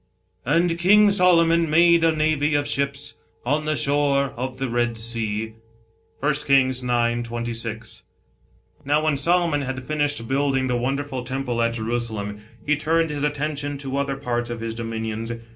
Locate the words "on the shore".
3.45-4.31